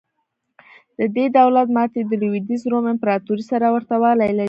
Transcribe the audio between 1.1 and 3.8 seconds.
دې دولت ماتې د لوېدیځ روم امپراتورۍ سره